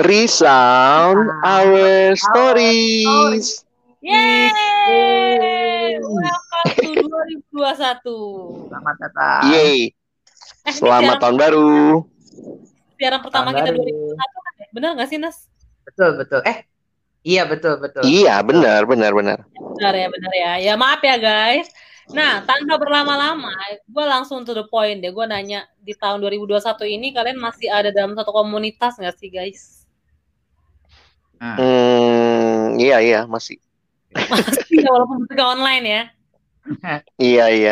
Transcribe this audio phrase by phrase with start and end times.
[0.00, 3.68] Resound our stories.
[4.00, 6.00] Yeay!
[6.00, 7.04] Welcome to
[7.44, 8.64] 2021.
[8.64, 9.42] Selamat datang.
[9.52, 9.92] Yeay.
[10.64, 12.00] Eh, Selamat tahun baru.
[12.96, 13.92] siaran pertama Tahun kita baru.
[14.16, 14.66] 2021 kan ya?
[14.72, 15.36] Bener gak sih, Nas?
[15.84, 16.40] Betul, betul.
[16.48, 16.64] Eh,
[17.20, 18.00] iya betul, betul.
[18.00, 19.38] Iya, benar, benar, benar.
[19.52, 20.52] Benar ya, benar ya.
[20.64, 21.68] Ya maaf ya guys.
[22.10, 23.52] Nah, tanpa berlama-lama,
[23.84, 25.12] gue langsung to the point deh.
[25.12, 29.79] Gue nanya, di tahun 2021 ini kalian masih ada dalam satu komunitas gak sih guys?
[31.40, 33.56] Nah, Hmm, iya, iya, masih.
[34.30, 36.00] Masih ya, walaupun bentuknya online ya.
[37.22, 37.70] Iya, iya.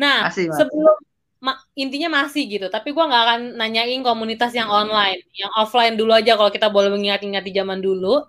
[0.00, 0.56] Nah, Masih, masih.
[0.56, 0.96] sebelum
[1.44, 6.12] ma- intinya masih gitu, tapi gua nggak akan nanyain komunitas yang online, yang offline dulu
[6.18, 8.26] aja kalau kita boleh mengingat-ingat di zaman dulu.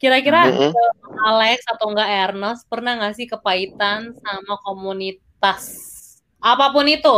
[0.00, 0.78] Kira-kira Mm-mm.
[0.78, 0.92] eh,
[1.28, 5.62] Alex atau enggak Ernest pernah nggak sih kepahitan sama komunitas
[6.42, 7.10] apa pun itu?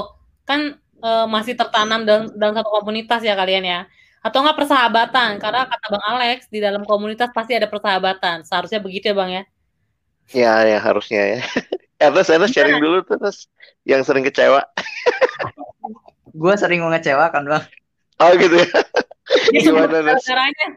[0.48, 0.60] Kan
[1.04, 3.80] eh, masih tertanam dalam, dalam satu komunitas ya kalian ya.
[4.24, 5.36] Atau enggak persahabatan?
[5.36, 8.40] Karena kata Bang Alex di dalam komunitas pasti ada persahabatan.
[8.48, 9.42] Seharusnya begitu ya Bang ya.
[10.32, 11.40] Ya, ya harusnya ya.
[12.08, 13.52] Ernest, Ernest sharing dulu Ernest.
[13.84, 14.64] Yang sering kecewa.
[16.40, 17.64] Gue sering mengecewakan, Bang.
[18.16, 18.68] Oh, gitu ya.
[19.60, 20.24] Gimana, Nas?
[20.24, 20.68] caranya.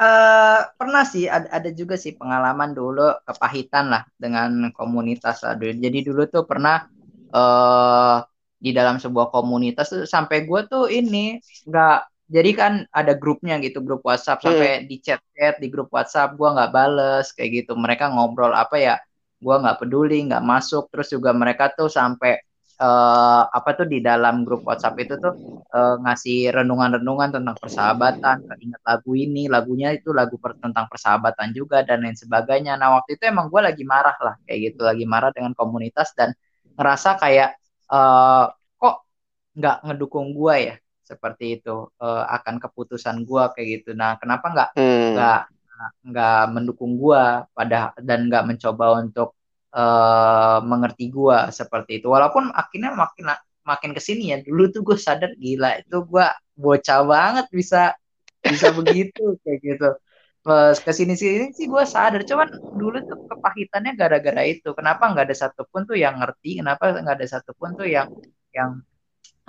[0.00, 5.54] eh pernah sih ada, ada juga sih pengalaman dulu kepahitan lah dengan komunitas lah.
[5.60, 6.88] Jadi dulu tuh pernah
[7.30, 8.18] eh
[8.60, 11.96] di dalam sebuah komunitas tuh sampai gue tuh ini nggak
[12.30, 16.70] jadi kan ada grupnya gitu grup WhatsApp sampai di chat-chat di grup WhatsApp gue nggak
[16.70, 17.72] bales kayak gitu.
[17.74, 18.94] Mereka ngobrol apa ya
[19.42, 20.86] gue nggak peduli nggak masuk.
[20.94, 22.38] Terus juga mereka tuh sampai
[22.80, 25.34] eh apa tuh di dalam grup WhatsApp itu tuh
[25.74, 31.82] eh, ngasih renungan-renungan tentang persahabatan, ingat lagu ini, lagunya itu lagu per- tentang persahabatan juga
[31.88, 32.78] dan lain sebagainya.
[32.80, 36.30] Nah waktu itu emang gue lagi marah lah kayak gitu, lagi marah dengan komunitas dan
[36.78, 37.59] ngerasa kayak
[37.92, 38.44] eh,
[38.80, 38.94] kok
[39.58, 40.74] nggak ngedukung gue ya?
[41.10, 41.70] Seperti itu.
[42.02, 43.88] Eh, akan keputusan gue kayak gitu.
[44.00, 45.10] Nah kenapa nggak Hmm.
[45.10, 45.38] nggak
[46.08, 47.22] nggak mendukung gua
[47.56, 47.76] pada
[48.08, 49.28] dan nggak mencoba untuk
[49.76, 52.06] eh, mengerti gua seperti itu?
[52.14, 53.26] Walaupun akhirnya makin
[53.70, 54.36] makin ke sini ya.
[54.46, 56.26] Dulu tuh gue sadar gila itu gua
[56.58, 57.78] bocah banget bisa
[58.50, 59.86] bisa begitu kayak gitu
[60.46, 62.48] Pas ke sini sini sih gue sadar cuman
[62.80, 64.68] dulu tuh kepahitannya gara-gara itu.
[64.78, 68.08] Kenapa nggak ada satupun tuh yang ngerti kenapa nggak ada satupun tuh yang
[68.56, 68.70] yang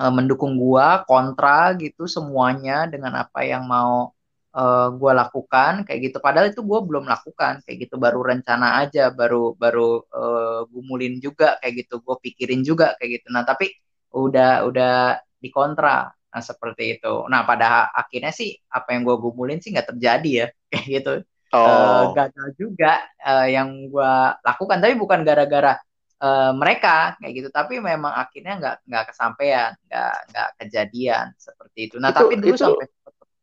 [0.01, 4.11] eh, mendukung gua kontra gitu semuanya dengan apa yang mau
[4.57, 6.17] eh, gua lakukan kayak gitu.
[6.25, 7.95] Padahal itu gua belum lakukan kayak gitu.
[7.95, 11.93] Baru rencana aja baru baru eh, gumulin juga kayak gitu.
[12.05, 13.27] Gue pikirin juga kayak gitu.
[13.35, 13.71] Nah tapi
[14.11, 14.91] udah udah
[15.39, 17.13] dikontra nah seperti itu.
[17.27, 20.47] Nah pada akhirnya sih apa yang gue gumulin sih nggak terjadi ya.
[20.71, 21.13] Kayak gitu.
[21.51, 22.15] Eh, Oh.
[22.15, 24.79] gagal juga eh, yang gua lakukan.
[24.79, 25.75] Tapi bukan gara-gara
[26.23, 27.49] eh, mereka kayak gitu.
[27.51, 31.95] Tapi memang akhirnya nggak nggak kesampaian nggak nggak kejadian seperti itu.
[31.99, 32.87] Nah Itu- tapi dulu itu- sampai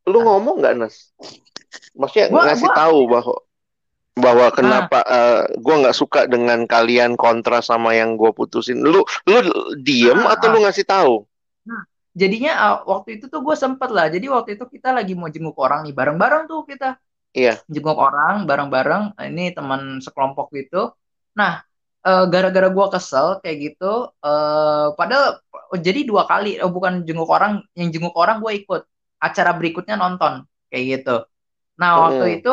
[0.08, 1.12] Lu ngomong nggak, Nas?
[1.92, 3.34] Maksudnya Gua- ngasih gua- tahu bahwa
[4.16, 8.80] bahwa kenapa eh, gua nggak suka dengan kalian kontra sama yang gua putusin.
[8.80, 9.38] Lu lu
[9.78, 11.28] diem Ah, atau lu ngasih tahu?
[12.20, 14.06] Jadinya ah, waktu itu tuh gue sempet lah.
[14.14, 16.86] Jadi waktu itu kita lagi mau jenguk orang nih bareng-bareng tuh kita.
[17.36, 17.52] Iya.
[17.74, 20.76] jenguk orang bareng-bareng ini teman sekelompok gitu.
[21.38, 21.52] Nah
[22.06, 23.84] eh, gara-gara gua kesel kayak gitu
[24.26, 25.26] eh, padahal
[25.86, 28.82] jadi dua kali oh, bukan jenguk orang yang jenguk orang gue ikut.
[29.26, 30.32] Acara berikutnya nonton
[30.70, 31.16] kayak gitu.
[31.80, 32.36] Nah waktu Mm.
[32.42, 32.50] itu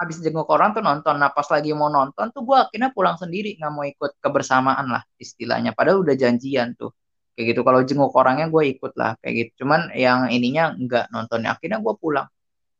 [0.00, 1.14] habis jenguk orang tuh nonton.
[1.22, 5.02] Nah pas lagi mau nonton tuh gue akhirnya pulang sendiri nggak mau ikut kebersamaan lah
[5.24, 5.70] istilahnya.
[5.78, 6.90] Padahal udah janjian tuh
[7.38, 11.54] kayak gitu kalau jenguk orangnya gue ikut lah kayak gitu cuman yang ininya nggak nontonnya
[11.54, 12.26] akhirnya gue pulang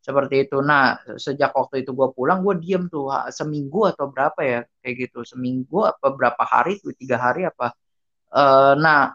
[0.09, 0.57] seperti itu.
[0.65, 5.21] Nah, sejak waktu itu gue pulang, gue diem tuh seminggu atau berapa ya, kayak gitu.
[5.29, 7.77] Seminggu apa berapa hari tuh, tiga hari apa.
[8.33, 9.13] Eh, nah,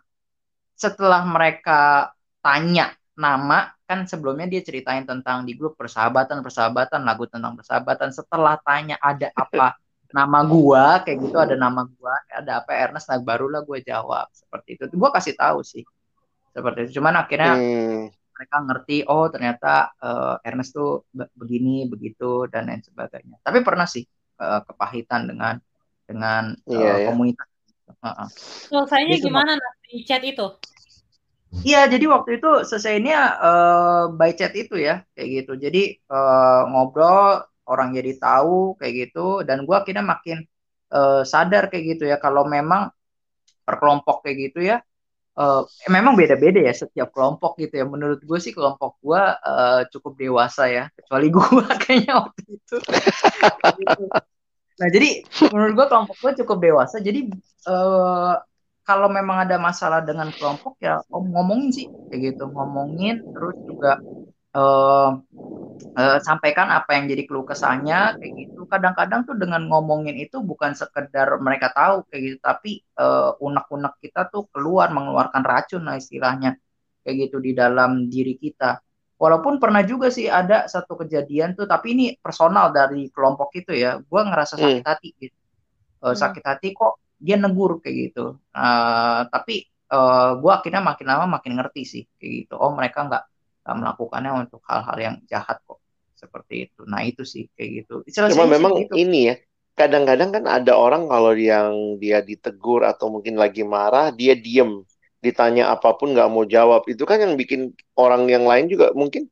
[0.77, 2.13] setelah mereka
[2.45, 8.09] tanya nama, kan sebelumnya dia ceritain tentang di grup persahabatan, persahabatan, lagu tentang persahabatan.
[8.13, 9.77] Setelah tanya ada apa
[10.17, 14.69] nama gua, kayak gitu ada nama gua, ada apa Ernest, nah barulah gue jawab seperti
[14.77, 14.83] itu.
[15.01, 15.83] Gue kasih tahu sih,
[16.55, 16.91] seperti itu.
[17.01, 18.09] Cuman akhirnya Hmm.
[18.35, 19.67] mereka ngerti oh ternyata
[20.03, 24.03] eh, Ernest tuh be- begini begitu dan lain sebagainya tapi pernah sih
[24.41, 25.55] eh, kepahitan dengan
[26.09, 26.43] dengan
[26.73, 27.07] eh, Iya, ya.
[27.07, 27.47] komunitas.
[28.67, 29.51] Selesainya Itu, gimana
[29.87, 30.45] di chat itu?
[31.67, 33.13] Iya jadi waktu itu selesainya
[33.45, 35.79] eh, by chat itu ya kayak gitu jadi
[36.13, 37.19] eh, ngobrol
[37.71, 40.37] orang jadi tahu kayak gitu dan gua akhirnya makin
[40.93, 42.91] eh, sadar kayak gitu ya kalau memang
[43.63, 44.77] per kelompok kayak gitu ya
[45.39, 45.61] eh,
[45.91, 47.85] memang beda-beda ya setiap kelompok gitu ya.
[47.87, 52.77] Menurut gue sih kelompok gue eh, cukup dewasa ya, kecuali gue kayaknya waktu itu.
[53.79, 54.03] Gitu.
[54.81, 55.09] Nah jadi
[55.53, 56.97] menurut gue kelompok gue cukup dewasa.
[57.01, 57.19] Jadi
[57.69, 58.33] eh,
[58.83, 63.99] kalau memang ada masalah dengan kelompok ya om- ngomongin sih kayak gitu, ngomongin terus juga
[64.53, 65.09] uh,
[65.97, 68.65] uh, sampaikan apa yang jadi keluh kesahnya kayak gitu.
[68.69, 74.29] Kadang-kadang tuh dengan ngomongin itu bukan sekedar mereka tahu kayak gitu tapi uh, unek-unek kita
[74.29, 76.57] tuh keluar mengeluarkan racun lah istilahnya
[77.03, 78.79] kayak gitu di dalam diri kita.
[79.17, 83.99] Walaupun pernah juga sih ada satu kejadian tuh tapi ini personal dari kelompok itu ya.
[84.01, 84.61] Gue ngerasa hmm.
[84.61, 85.37] sakit hati gitu.
[86.03, 88.35] Uh, sakit hati kok dia negur kayak gitu.
[88.51, 89.63] Uh, tapi
[89.93, 92.55] uh, gue akhirnya makin lama makin ngerti sih kayak gitu.
[92.59, 93.23] Oh mereka nggak
[93.71, 95.79] melakukannya untuk hal-hal yang jahat kok
[96.19, 96.83] seperti itu.
[96.83, 97.95] Nah itu sih kayak gitu.
[98.19, 98.95] Cuma memang gitu.
[98.95, 99.35] ini ya,
[99.79, 104.83] kadang-kadang kan ada orang kalau yang dia ditegur atau mungkin lagi marah, dia diem,
[105.23, 106.83] ditanya apa pun nggak mau jawab.
[106.91, 109.31] Itu kan yang bikin orang yang lain juga mungkin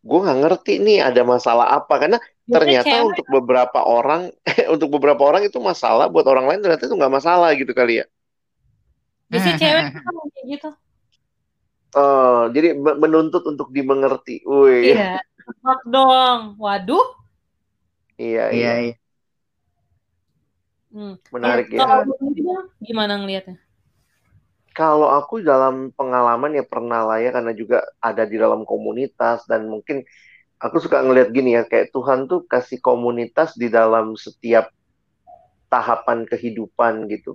[0.00, 2.18] gue nggak ngerti nih ada masalah apa karena
[2.48, 3.08] ternyata cewek.
[3.12, 4.32] untuk beberapa orang
[4.74, 8.06] untuk beberapa orang itu masalah buat orang lain ternyata itu nggak masalah gitu kali ya.
[9.28, 10.02] Bisa cewek kan
[10.32, 10.70] kayak gitu.
[11.90, 14.46] Oh, jadi menuntut untuk dimengerti.
[14.46, 14.94] Wih.
[14.94, 15.18] Iya.
[15.66, 16.40] Mak dong.
[16.62, 17.06] Waduh.
[18.14, 18.72] Iya, iya.
[18.86, 18.94] iya.
[20.90, 21.14] Hmm.
[21.30, 21.86] Menarik ya.
[21.86, 22.14] Kalau
[22.82, 23.58] gimana ngelihatnya?
[24.70, 29.66] Kalau aku dalam pengalaman ya pernah lah ya karena juga ada di dalam komunitas dan
[29.66, 30.06] mungkin
[30.62, 34.70] aku suka ngelihat gini ya kayak Tuhan tuh kasih komunitas di dalam setiap
[35.70, 37.34] tahapan kehidupan gitu.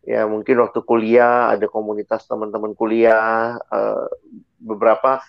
[0.00, 4.08] Ya mungkin waktu kuliah ada komunitas teman-teman kuliah uh,
[4.56, 5.20] beberapa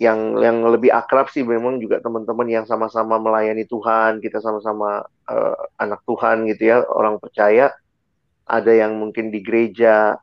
[0.00, 5.56] yang yang lebih akrab sih memang juga teman-teman yang sama-sama melayani Tuhan kita sama-sama uh,
[5.78, 7.70] anak Tuhan gitu ya orang percaya.
[8.44, 10.16] Ada yang mungkin di gereja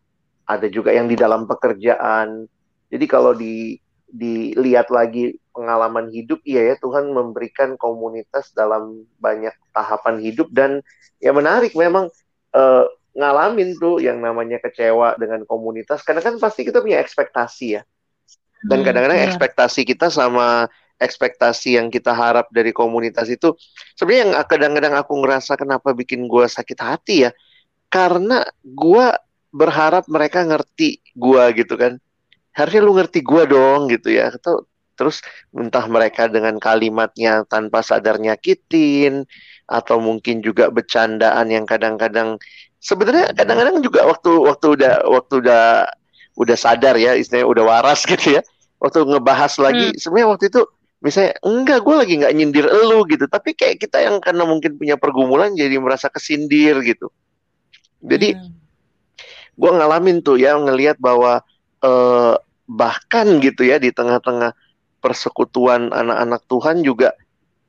[0.45, 2.45] ada juga yang di dalam pekerjaan.
[2.91, 3.79] Jadi kalau di
[4.11, 10.83] dilihat lagi pengalaman hidup iya ya Tuhan memberikan komunitas dalam banyak tahapan hidup dan
[11.23, 12.11] ya menarik memang
[12.51, 16.03] uh, ngalamin tuh yang namanya kecewa dengan komunitas.
[16.05, 17.81] Karena kan pasti kita punya ekspektasi ya.
[18.61, 20.69] Dan hmm, kadang-kadang hmm, ekspektasi kita sama
[21.01, 23.57] ekspektasi yang kita harap dari komunitas itu
[23.97, 27.33] sebenarnya yang kadang-kadang aku ngerasa kenapa bikin gue sakit hati ya
[27.89, 29.09] karena gue
[29.51, 31.99] berharap mereka ngerti gue gitu kan.
[32.55, 34.31] Harusnya lu ngerti gue dong gitu ya.
[34.31, 34.65] Atau
[34.95, 35.19] terus
[35.51, 39.27] entah mereka dengan kalimatnya tanpa sadar nyakitin
[39.67, 42.39] atau mungkin juga bercandaan yang kadang-kadang
[42.81, 45.65] sebenarnya kadang-kadang juga waktu waktu udah waktu udah
[46.35, 48.41] udah sadar ya istilahnya udah waras gitu ya
[48.81, 49.97] waktu ngebahas lagi hmm.
[50.01, 50.61] sebenarnya waktu itu
[51.01, 54.97] misalnya enggak gue lagi nggak nyindir elu gitu tapi kayak kita yang karena mungkin punya
[54.97, 57.13] pergumulan jadi merasa kesindir gitu
[58.01, 58.49] jadi hmm.
[59.57, 61.45] gue ngalamin tuh ya ngelihat bahwa
[61.85, 62.35] eh,
[62.65, 64.57] bahkan gitu ya di tengah-tengah
[65.01, 67.13] persekutuan anak-anak Tuhan juga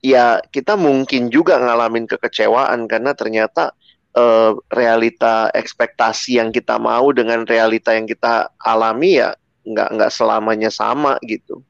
[0.05, 3.73] ya kita mungkin juga ngalamin kekecewaan karena ternyata
[4.17, 10.71] uh, realita ekspektasi yang kita mau dengan realita yang kita alami ya nggak nggak selamanya
[10.73, 11.63] sama gitu.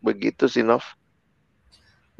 [0.00, 0.84] Begitu sih Nov.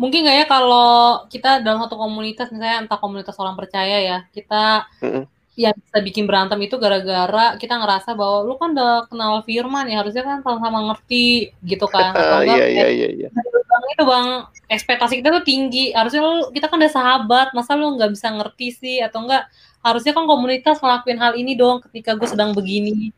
[0.00, 4.88] Mungkin nggak ya kalau kita dalam satu komunitas misalnya entah komunitas orang percaya ya kita
[5.04, 5.24] mm -hmm.
[5.60, 10.00] yang bisa bikin berantem itu gara-gara kita ngerasa bahwa lu kan udah kenal firman ya
[10.00, 13.28] harusnya kan sama-sama ngerti gitu kan atau enggak iya, iya, iya,
[13.70, 14.28] bang itu bang
[14.72, 18.66] ekspektasi kita tuh tinggi harusnya lu kita kan udah sahabat masa lu nggak bisa ngerti
[18.72, 23.12] sih atau enggak harusnya kan komunitas ngelakuin hal ini dong ketika gue sedang begini.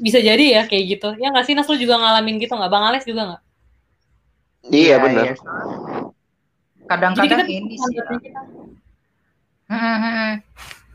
[0.00, 1.08] Bisa jadi ya kayak gitu.
[1.20, 1.68] Ya nggak sih Nas?
[1.68, 2.70] Lu juga ngalamin gitu nggak?
[2.72, 3.42] Bang Alex juga nggak?
[4.68, 5.34] Iya, iya benar iya.
[6.84, 7.96] kadang-kadang ini sih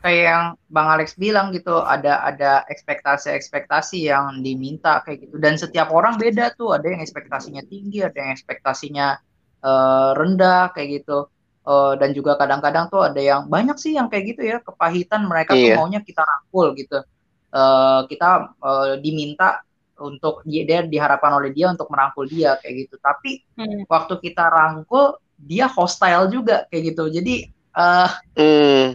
[0.06, 5.34] kayak yang Bang Alex bilang gitu ada ada ekspektasi-ekspektasi yang diminta kayak gitu.
[5.42, 6.78] Dan setiap orang beda tuh.
[6.78, 9.18] Ada yang ekspektasinya tinggi ada yang ekspektasinya
[9.66, 11.26] uh, rendah kayak gitu
[11.66, 15.52] uh, dan juga kadang-kadang tuh ada yang banyak sih yang kayak gitu ya kepahitan mereka
[15.52, 15.74] iya.
[15.74, 17.02] tuh maunya kita rangkul gitu.
[17.50, 19.64] Uh, kita uh, diminta
[19.96, 22.94] untuk dia, dia diharapkan oleh dia untuk merangkul dia kayak gitu.
[23.02, 23.90] Tapi hmm.
[23.90, 27.10] waktu kita rangkul dia hostile juga kayak gitu.
[27.10, 27.34] Jadi
[27.74, 28.86] uh, hmm.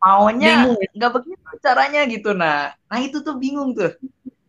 [0.00, 0.88] maunya ya?
[0.96, 3.94] nggak begitu caranya gitu nah nah itu tuh bingung tuh.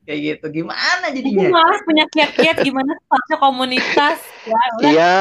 [0.01, 0.63] Kayak gitu.
[0.63, 1.45] Gimana jadinya?
[1.45, 4.17] Itu malas punya kiat-kiat gimana harusnya komunitas?
[4.49, 5.17] Ya iya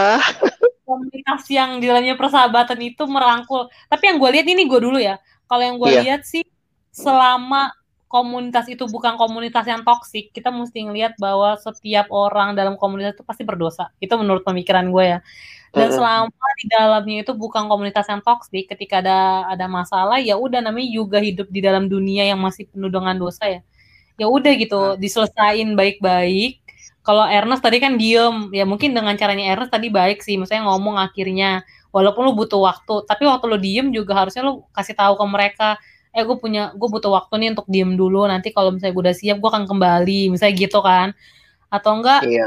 [0.91, 3.71] komunitas yang di dalamnya persahabatan itu merangkul.
[3.87, 5.23] Tapi yang gue lihat ini gue dulu ya.
[5.47, 6.03] Kalau yang gue yeah.
[6.03, 6.43] lihat sih
[6.91, 7.71] selama
[8.11, 13.23] komunitas itu bukan komunitas yang toksik, kita mesti ngelihat bahwa setiap orang dalam komunitas itu
[13.23, 13.95] pasti berdosa.
[14.03, 15.19] Itu menurut pemikiran gue ya.
[15.71, 16.27] Dan selama
[16.59, 21.23] di dalamnya itu bukan komunitas yang toksik, ketika ada ada masalah ya udah namanya juga
[21.23, 23.63] hidup di dalam dunia yang masih penuh dengan dosa ya.
[24.19, 24.99] Ya udah gitu, nah.
[24.99, 26.60] diselesain baik-baik
[27.11, 28.55] kalau Ernest tadi kan diem.
[28.55, 30.39] Ya mungkin dengan caranya Ernest tadi baik sih.
[30.39, 31.67] Misalnya ngomong akhirnya.
[31.91, 33.03] Walaupun lu butuh waktu.
[33.03, 35.69] Tapi waktu lu diem juga harusnya lu kasih tahu ke mereka
[36.11, 38.31] eh gue punya gue butuh waktu nih untuk diem dulu.
[38.31, 40.31] Nanti kalau misalnya gue udah siap gue akan kembali.
[40.31, 41.11] Misalnya gitu kan.
[41.67, 42.47] Atau enggak iya.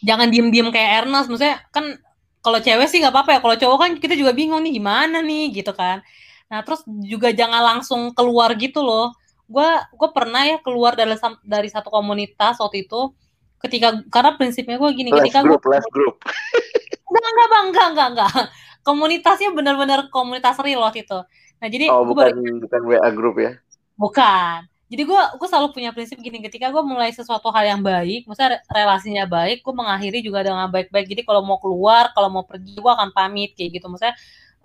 [0.00, 1.28] jangan diem-diem kayak Ernest.
[1.28, 2.00] Maksudnya kan
[2.40, 3.38] kalau cewek sih nggak apa-apa ya.
[3.44, 5.60] Kalau cowok kan kita juga bingung nih gimana nih?
[5.60, 6.00] Gitu kan.
[6.48, 9.12] Nah terus juga jangan langsung keluar gitu loh.
[9.44, 11.12] Gue gue pernah ya keluar dari
[11.44, 13.12] dari satu komunitas waktu itu
[13.60, 16.14] ketika karena prinsipnya gue gini ketika group, gue left group.
[17.10, 18.32] enggak enggak bang enggak enggak enggak.
[18.80, 21.20] Komunitasnya benar-benar komunitas real waktu itu.
[21.60, 23.52] Nah jadi Oh, bukan baru bukan WA group ya.
[23.94, 24.64] bukan.
[24.90, 28.58] Jadi gue gue selalu punya prinsip gini ketika gue mulai sesuatu hal yang baik maksudnya
[28.58, 31.06] re- relasinya baik gue mengakhiri juga dengan baik-baik.
[31.06, 33.86] Jadi kalau mau keluar kalau mau pergi gue akan pamit kayak gitu.
[33.86, 34.16] Maksudnya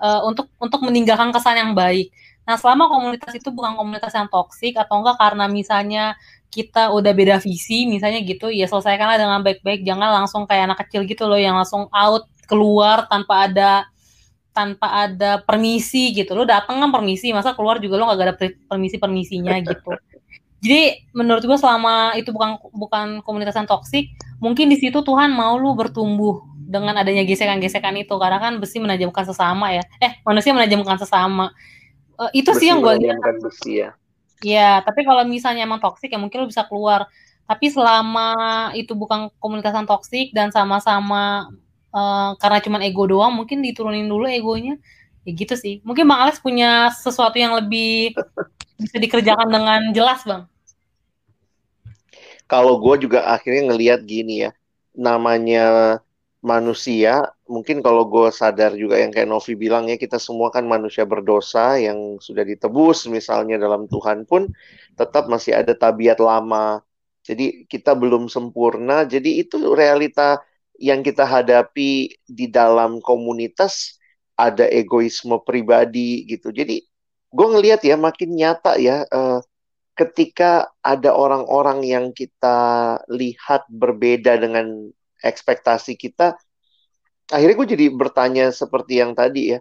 [0.01, 2.09] eh, untuk untuk meninggalkan kesan yang baik.
[2.45, 6.03] Nah selama komunitas itu bukan komunitas yang toksik atau enggak karena misalnya
[6.55, 9.83] kita udah beda visi misalnya gitu ya selesaikanlah dengan baik-baik.
[9.83, 13.83] Jangan langsung kayak anak kecil gitu loh yang langsung out keluar tanpa ada
[14.55, 16.31] tanpa ada permisi gitu.
[16.31, 18.35] Lo dateng kan permisi masa keluar juga lo gak ada
[18.71, 19.91] permisi permisinya gitu.
[20.63, 25.59] Jadi menurut gue selama itu bukan bukan komunitas yang toksik mungkin di situ Tuhan mau
[25.59, 28.15] lu bertumbuh dengan adanya gesekan-gesekan itu.
[28.15, 29.83] Karena kan besi menajamkan sesama ya.
[30.00, 31.51] Eh manusia menajamkan sesama.
[32.15, 33.19] Eh, itu sih Besi yang gue lihat.
[33.43, 33.91] besi ya.
[34.44, 37.08] Ya, tapi kalau misalnya emang toksik ya mungkin lo bisa keluar.
[37.46, 38.34] Tapi selama
[38.74, 41.48] itu bukan komunitas yang toksik dan sama-sama
[41.94, 44.75] eh, karena cuman ego doang, mungkin diturunin dulu egonya.
[45.25, 45.82] Ya gitu sih.
[45.82, 48.13] Mungkin Bang Alex punya sesuatu yang lebih
[48.77, 50.46] bisa dikerjakan dengan jelas, Bang.
[52.46, 54.51] Kalau gue juga akhirnya ngelihat gini ya,
[54.94, 55.98] namanya
[56.45, 61.01] manusia, mungkin kalau gue sadar juga yang kayak Novi bilang ya, kita semua kan manusia
[61.01, 64.45] berdosa yang sudah ditebus misalnya dalam Tuhan pun
[64.93, 66.85] tetap masih ada tabiat lama.
[67.25, 70.45] Jadi kita belum sempurna, jadi itu realita
[70.77, 73.97] yang kita hadapi di dalam komunitas
[74.37, 76.53] ada egoisme pribadi gitu.
[76.53, 76.85] Jadi
[77.33, 79.39] gue ngelihat ya makin nyata ya eh,
[79.97, 82.59] ketika ada orang-orang yang kita
[83.09, 84.91] lihat berbeda dengan
[85.25, 86.38] ekspektasi kita,
[87.34, 89.60] akhirnya gue jadi bertanya seperti yang tadi ya,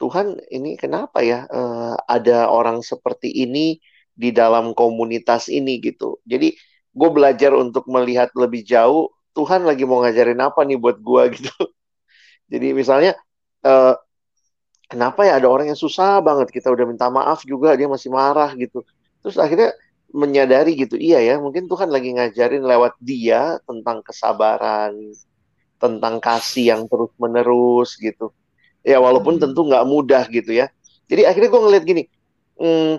[0.00, 3.76] Tuhan ini kenapa ya eh, ada orang seperti ini
[4.14, 6.22] di dalam komunitas ini gitu.
[6.24, 6.54] Jadi
[6.90, 11.54] gue belajar untuk melihat lebih jauh, Tuhan lagi mau ngajarin apa nih buat gue gitu.
[12.50, 13.12] Jadi misalnya
[13.66, 13.94] eh,
[14.90, 18.50] kenapa ya ada orang yang susah banget kita udah minta maaf juga dia masih marah
[18.58, 18.82] gitu.
[19.22, 19.70] Terus akhirnya
[20.10, 24.94] menyadari gitu, iya ya, mungkin Tuhan lagi ngajarin lewat dia tentang kesabaran,
[25.80, 28.34] tentang kasih yang terus-menerus gitu.
[28.82, 29.42] Ya walaupun Hmm.
[29.48, 30.68] tentu nggak mudah gitu ya.
[31.10, 32.02] Jadi akhirnya gue ngeliat gini,
[32.58, 32.94] hmm,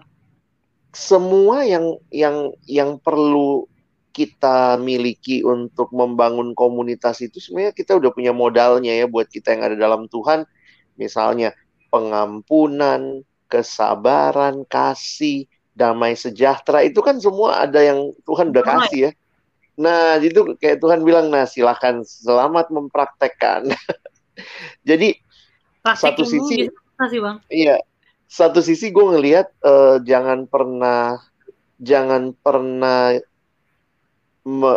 [0.91, 3.67] semua yang yang yang perlu
[4.11, 9.63] kita miliki untuk membangun komunitas itu sebenarnya kita udah punya modalnya ya buat kita yang
[9.71, 10.43] ada dalam Tuhan.
[10.99, 11.55] Misalnya
[11.91, 15.47] pengampunan, kesabaran, kasih,
[15.81, 19.11] damai sejahtera itu kan semua ada yang Tuhan udah kasih ya.
[19.81, 23.73] Nah, itu kayak Tuhan bilang, nah silahkan selamat mempraktekkan.
[24.89, 25.17] Jadi
[25.81, 27.37] satu Praktekin dulu sisi, bisa susah sih, Bang.
[27.49, 27.75] iya,
[28.29, 31.17] satu sisi gue ngelihat eh, jangan pernah,
[31.81, 33.17] jangan pernah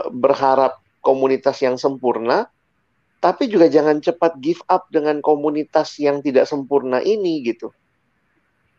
[0.08, 2.48] berharap komunitas yang sempurna,
[3.20, 7.68] tapi juga jangan cepat give up dengan komunitas yang tidak sempurna ini gitu.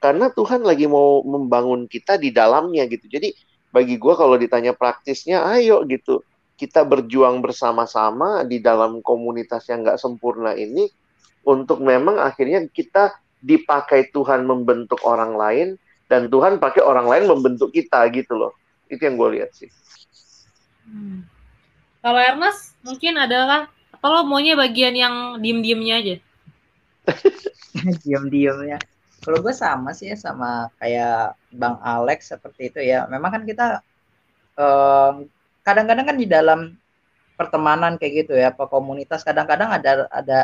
[0.06, 3.10] Karena Tuhan lagi mau membangun kita di dalamnya gitu.
[3.10, 3.34] Jadi
[3.74, 6.22] bagi gue kalau ditanya praktisnya, ayo gitu.
[6.54, 10.86] Kita berjuang bersama-sama di dalam komunitas yang nggak sempurna ini
[11.42, 15.68] untuk memang akhirnya kita dipakai Tuhan membentuk orang lain
[16.06, 18.54] dan Tuhan pakai orang lain membentuk kita gitu loh.
[18.86, 19.74] Itu yang gue lihat sih.
[20.86, 21.26] Hmm.
[22.06, 26.16] Kalau Ernest mungkin adalah atau lo maunya bagian yang diem-diemnya aja?
[28.06, 28.78] diam-diam ya
[29.26, 32.98] kalau gue sama sih ya sama kayak bang Alex seperti itu ya.
[33.14, 33.64] Memang kan kita
[34.60, 35.14] em,
[35.66, 36.60] kadang-kadang kan di dalam
[37.40, 40.40] pertemanan kayak gitu ya apa komunitas kadang-kadang ada ada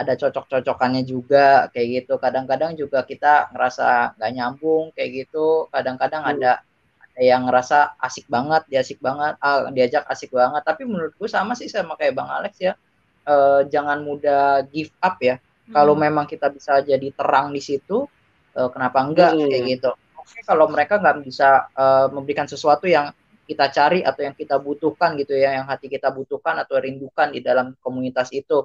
[0.00, 2.12] ada cocok-cocokannya juga kayak gitu.
[2.24, 5.68] Kadang-kadang juga kita ngerasa nggak nyambung kayak gitu.
[5.74, 6.32] Kadang-kadang Hmm.
[6.36, 6.52] ada
[7.04, 7.76] ada yang ngerasa
[8.06, 10.62] asik banget diasik banget ah, diajak asik banget.
[10.68, 12.74] Tapi menurut gue sama sih sama kayak bang Alex ya
[13.24, 15.40] Eh, jangan mudah give up ya.
[15.72, 16.04] Kalau Hmm.
[16.04, 18.04] memang kita bisa jadi terang di situ
[18.58, 19.48] eh, kenapa enggak Hmm.
[19.50, 19.90] kayak gitu.
[20.18, 23.12] Oke kalau mereka nggak bisa eh, memberikan sesuatu yang
[23.44, 27.44] kita cari atau yang kita butuhkan gitu ya yang hati kita butuhkan atau rindukan di
[27.44, 28.64] dalam komunitas itu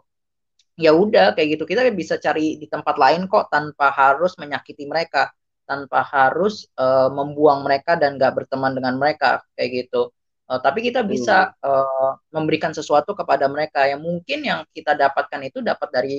[0.79, 1.63] ya udah kayak gitu.
[1.67, 5.27] Kita bisa cari di tempat lain kok tanpa harus menyakiti mereka
[5.69, 10.09] tanpa harus eh, membuang mereka dan nggak berteman dengan mereka kayak gitu.
[10.49, 15.61] Eh, tapi kita bisa eh, memberikan sesuatu kepada mereka yang mungkin yang kita dapatkan itu
[15.61, 16.15] dapat dari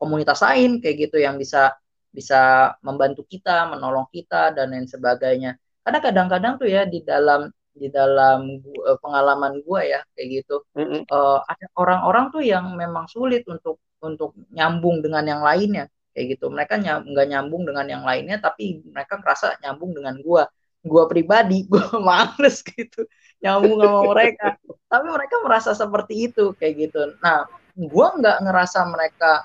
[0.00, 1.76] komunitas lain kayak gitu yang bisa
[2.14, 5.58] bisa membantu kita, menolong kita dan lain sebagainya.
[5.82, 11.10] Karena kadang-kadang tuh ya di dalam di dalam gua, pengalaman gue ya kayak gitu Mm-mm.
[11.10, 16.54] uh, ada orang-orang tuh yang memang sulit untuk untuk nyambung dengan yang lainnya kayak gitu
[16.54, 20.42] mereka nyam, nggak nyambung dengan yang lainnya tapi mereka merasa nyambung dengan gue
[20.86, 23.10] gue pribadi gue males gitu
[23.42, 24.54] nyambung sama mereka
[24.92, 27.42] tapi mereka merasa seperti itu kayak gitu nah
[27.74, 29.42] gue nggak ngerasa mereka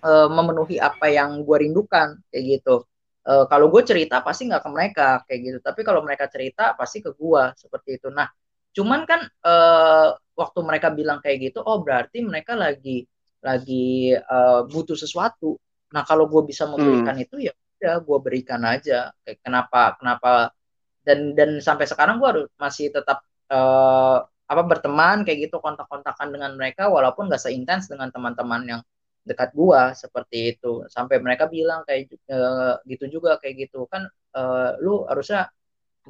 [0.00, 2.86] uh, memenuhi apa yang gue rindukan kayak gitu.
[3.22, 5.58] Uh, kalau gue cerita pasti nggak ke mereka kayak gitu.
[5.62, 8.08] Tapi kalau mereka cerita pasti ke gue seperti itu.
[8.08, 8.26] Nah
[8.72, 13.04] cuman kan uh, waktu mereka bilang kayak gitu oh berarti mereka lagi
[13.44, 15.58] lagi uh, butuh sesuatu.
[15.92, 17.24] Nah kalau gue bisa memberikan hmm.
[17.28, 19.10] itu ya udah gue berikan aja.
[19.26, 20.30] Kayak kenapa kenapa?
[21.02, 24.22] Dan dan sampai sekarang gue masih tetap uh,
[24.52, 28.80] apa berteman kayak gitu kontak-kontakan dengan mereka walaupun gak seintens dengan teman-teman yang
[29.22, 30.86] dekat gua seperti itu.
[30.90, 32.38] Sampai mereka bilang kayak e,
[32.90, 33.86] gitu juga kayak gitu.
[33.86, 34.42] Kan e,
[34.82, 35.48] lu harusnya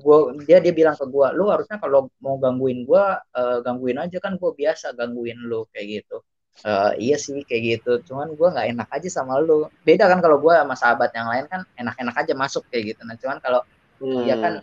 [0.01, 4.19] gua dia dia bilang ke gua lu harusnya kalau mau gangguin gua e, gangguin aja
[4.19, 6.25] kan gua biasa gangguin lu kayak gitu.
[6.65, 7.93] E, iya sih kayak gitu.
[8.13, 9.69] Cuman gua nggak enak aja sama lu.
[9.85, 13.01] Beda kan kalau gua sama sahabat yang lain kan enak-enak aja masuk kayak gitu.
[13.05, 13.61] Nah cuman kalau
[14.01, 14.25] hmm.
[14.25, 14.55] dia kan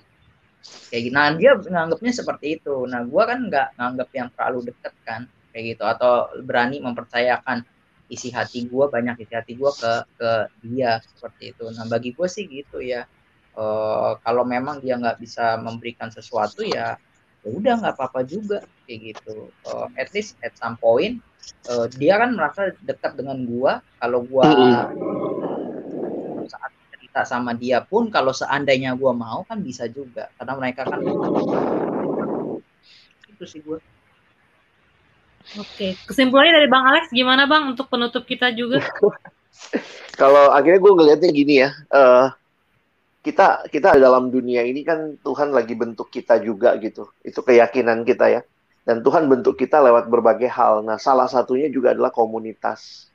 [0.91, 2.75] kayak gitu nah dia nganggapnya seperti itu.
[2.89, 7.65] Nah gua kan nggak nganggap yang terlalu deket kan kayak gitu atau berani mempercayakan
[8.10, 10.32] isi hati gue banyak isi hati gue ke ke
[10.66, 11.70] dia seperti itu.
[11.70, 13.06] Nah bagi gue sih gitu ya.
[13.54, 16.96] Uh, kalau memang dia nggak bisa memberikan sesuatu ya
[17.39, 19.54] ya udah nggak apa-apa juga kayak gitu.
[19.63, 21.22] Uh, at least at some point
[21.72, 24.44] uh, dia kan merasa dekat dengan gue kalau gue
[26.50, 30.28] saat cerita sama dia pun kalau seandainya gue mau kan bisa juga.
[30.36, 31.00] Karena mereka kan
[33.30, 33.80] itu sih gue
[35.58, 38.86] Oke, kesimpulannya dari Bang Alex gimana Bang untuk penutup kita juga?
[40.22, 42.29] Kalau akhirnya gue ngelihatnya gini ya, uh,
[43.25, 48.29] kita kita dalam dunia ini kan Tuhan lagi bentuk kita juga gitu, itu keyakinan kita
[48.29, 48.41] ya.
[48.86, 50.86] Dan Tuhan bentuk kita lewat berbagai hal.
[50.86, 53.10] Nah, salah satunya juga adalah komunitas.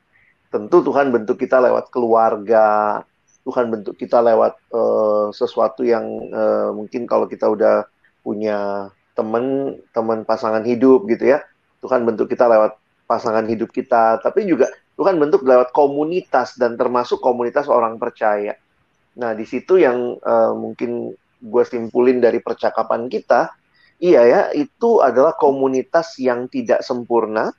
[0.51, 3.03] Tentu Tuhan bentuk kita lewat keluarga,
[3.43, 7.87] Tuhan bentuk kita lewat uh, sesuatu yang uh, mungkin kalau kita udah
[8.23, 11.39] punya teman teman pasangan hidup gitu ya
[11.85, 14.65] Tuhan bentuk kita lewat pasangan hidup kita, tapi juga
[14.97, 18.57] Tuhan bentuk lewat komunitas dan termasuk komunitas orang percaya.
[19.21, 23.53] Nah, di situ yang uh, mungkin gue simpulin dari percakapan kita,
[24.01, 27.53] iya ya, itu adalah komunitas yang tidak sempurna,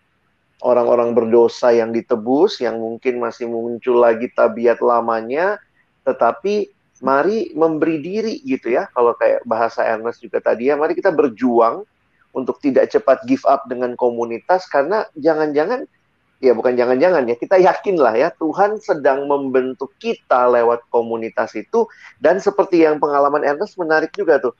[0.66, 5.62] orang-orang berdosa yang ditebus, yang mungkin masih muncul lagi tabiat lamanya,
[6.02, 11.12] tetapi mari memberi diri gitu ya, kalau kayak bahasa Ernest juga tadi ya, mari kita
[11.12, 11.86] berjuang
[12.36, 15.88] untuk tidak cepat give up dengan komunitas karena jangan-jangan
[16.44, 21.88] ya bukan jangan-jangan ya kita yakinlah ya Tuhan sedang membentuk kita lewat komunitas itu
[22.20, 24.52] dan seperti yang pengalaman Ernest menarik juga tuh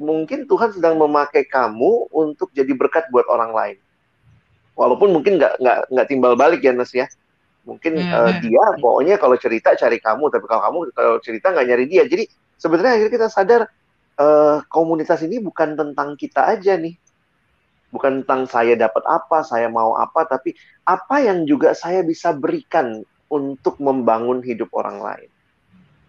[0.00, 3.78] mungkin Tuhan sedang memakai kamu untuk jadi berkat buat orang lain.
[4.74, 7.06] Walaupun mungkin nggak nggak nggak timbal balik ya Ernest ya.
[7.68, 8.10] Mungkin hmm.
[8.10, 12.02] uh, dia pokoknya kalau cerita cari kamu tapi kalau kamu kalau cerita nggak nyari dia.
[12.08, 12.24] Jadi
[12.56, 13.60] sebenarnya akhirnya kita sadar
[14.16, 16.96] uh, komunitas ini bukan tentang kita aja nih
[17.90, 20.54] bukan tentang saya dapat apa, saya mau apa, tapi
[20.86, 25.30] apa yang juga saya bisa berikan untuk membangun hidup orang lain.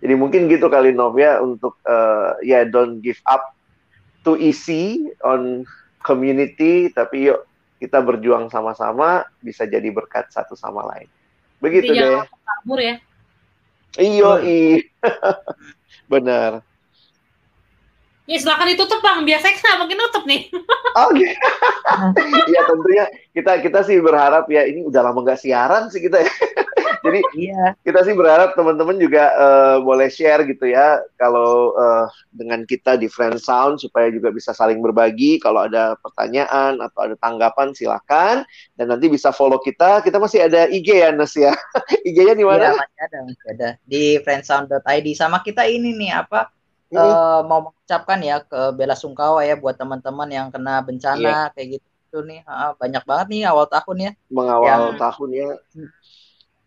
[0.02, 3.54] Jadi mungkin gitu kali Nov ya untuk uh, ya yeah, don't give up
[4.26, 5.66] too easy on
[6.02, 7.46] community, tapi yuk
[7.78, 11.10] kita berjuang sama-sama bisa jadi berkat satu sama lain.
[11.62, 12.26] Begitu deh.
[12.26, 12.98] Kabur ya.
[14.02, 14.86] Iyo, i.
[16.10, 16.62] Benar.
[18.30, 20.48] Ya silakan ditutup bang, biasanya saya mungkin nutup nih.
[21.10, 21.30] Oke.
[21.92, 22.32] Okay.
[22.56, 23.06] ya tentunya
[23.36, 26.32] kita kita sih berharap ya ini udah lama nggak siaran sih kita ya.
[27.06, 27.74] Jadi iya.
[27.82, 33.10] kita sih berharap teman-teman juga uh, boleh share gitu ya kalau uh, dengan kita di
[33.10, 35.42] Friend Sound supaya juga bisa saling berbagi.
[35.42, 38.48] Kalau ada pertanyaan atau ada tanggapan silakan
[38.80, 40.06] dan nanti bisa follow kita.
[40.06, 41.52] Kita masih ada IG ya Nes ya.
[42.08, 42.72] IG-nya di mana?
[42.72, 46.54] Iya, masih ada, masih ada di friendsound.id sama kita ini nih apa
[46.96, 51.54] uh, mau mengucapkan ya ke bela sungkawa ya buat teman-teman yang kena bencana yeah.
[51.56, 55.00] kayak gitu nih uh, banyak banget nih awal tahun ya mengawal yang...
[55.00, 55.90] tahun ya hmm.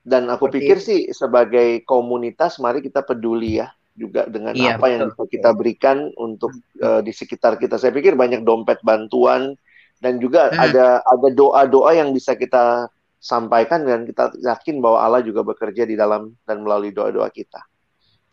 [0.05, 4.91] dan aku Seperti pikir sih sebagai komunitas mari kita peduli ya juga dengan iya, apa
[4.91, 5.27] betul, yang betul.
[5.31, 6.51] kita berikan untuk
[6.83, 9.55] uh, di sekitar kita saya pikir banyak dompet bantuan
[10.03, 10.59] dan juga hmm.
[10.59, 12.91] ada ada doa-doa yang bisa kita
[13.25, 17.65] sampaikan dan kita yakin bahwa Allah juga bekerja di dalam dan melalui doa-doa kita.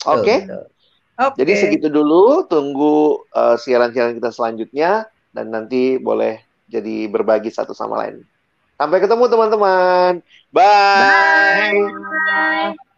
[0.04, 0.26] Oke.
[0.26, 0.40] Okay?
[1.22, 1.46] Okay.
[1.46, 8.02] Jadi segitu dulu, tunggu uh, siaran-siaran kita selanjutnya dan nanti boleh jadi berbagi satu sama
[8.02, 8.26] lain.
[8.82, 10.26] Sampai ketemu teman-teman.
[10.50, 11.78] Bye.
[11.78, 12.90] Bye.